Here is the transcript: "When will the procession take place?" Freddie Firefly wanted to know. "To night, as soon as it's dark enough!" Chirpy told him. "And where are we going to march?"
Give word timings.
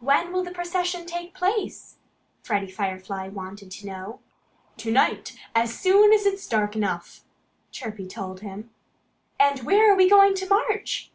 "When 0.00 0.30
will 0.30 0.44
the 0.44 0.50
procession 0.50 1.06
take 1.06 1.32
place?" 1.32 1.96
Freddie 2.42 2.70
Firefly 2.70 3.28
wanted 3.28 3.70
to 3.70 3.86
know. 3.86 4.20
"To 4.76 4.90
night, 4.92 5.34
as 5.54 5.72
soon 5.80 6.12
as 6.12 6.26
it's 6.26 6.46
dark 6.46 6.76
enough!" 6.76 7.22
Chirpy 7.72 8.06
told 8.06 8.40
him. 8.40 8.68
"And 9.40 9.60
where 9.62 9.90
are 9.90 9.96
we 9.96 10.06
going 10.06 10.34
to 10.34 10.48
march?" 10.50 11.10